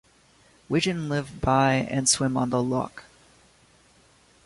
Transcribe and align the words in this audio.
Wigeon 0.67 1.09
live 1.09 1.41
by 1.41 1.73
and 1.75 2.09
swim 2.09 2.35
on 2.35 2.49
the 2.49 2.63
loch. 2.63 3.03